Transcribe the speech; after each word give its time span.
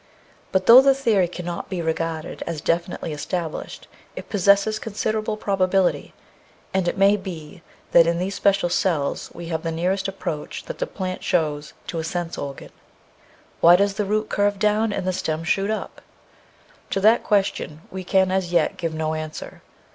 But 0.51 0.65
though 0.65 0.81
the 0.81 0.95
theory 0.95 1.27
can 1.27 1.45
not 1.45 1.69
be 1.69 1.79
regarded 1.79 2.41
as 2.47 2.59
definitely 2.59 3.13
established 3.13 3.87
it 4.15 4.29
possesses 4.29 4.79
considerable 4.79 5.37
probability, 5.37 6.15
and 6.73 6.87
it 6.87 6.97
may 6.97 7.15
be 7.15 7.61
that 7.91 8.07
in 8.07 8.17
these 8.17 8.33
special 8.33 8.67
cells 8.69 9.29
we 9.35 9.49
have 9.49 9.61
the 9.61 9.71
nearest 9.71 10.07
approach 10.07 10.63
that 10.63 10.79
the 10.79 10.87
plant 10.87 11.23
shows 11.23 11.73
to 11.85 11.99
a 11.99 12.03
sense 12.03 12.35
organ. 12.35 12.71
Why 13.59 13.75
does 13.75 13.93
the 13.93 14.05
root 14.05 14.27
curve 14.27 14.57
down 14.57 14.91
and 14.91 15.05
the 15.05 15.13
stem 15.13 15.43
shoot 15.43 15.69
up? 15.69 16.01
To 16.89 16.99
that 17.01 17.23
question 17.23 17.81
we 17.91 18.03
can 18.03 18.31
as 18.31 18.51
yet 18.51 18.77
give 18.77 18.95
no 18.95 19.13
answer. 19.13 19.61